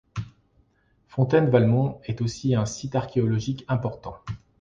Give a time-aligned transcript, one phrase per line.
[1.09, 4.15] Fontaine-Valmont est aussi un site archéologique important.